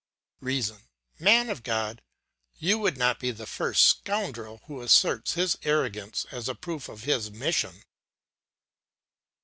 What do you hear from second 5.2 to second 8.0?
his arrogance as a proof of his mission.